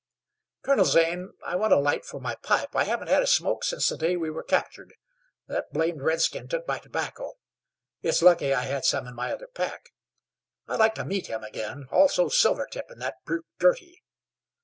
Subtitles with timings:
[0.63, 2.75] "Colonel Zane, I want a light for my pipe.
[2.75, 4.95] I haven't had a smoke since the day we were captured.
[5.47, 7.33] That blamed redskin took my tobacco.
[8.01, 9.91] It's lucky I had some in my other pack.
[10.67, 14.01] I'd like to meet him again; also Silvertip and that brute Girty."